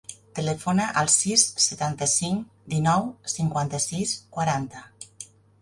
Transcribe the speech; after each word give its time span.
Telefona 0.37 0.87
al 1.01 1.11
sis, 1.15 1.43
setanta-cinc, 1.67 2.49
dinou, 2.75 3.07
cinquanta-sis, 3.37 4.19
quaranta. 4.39 4.87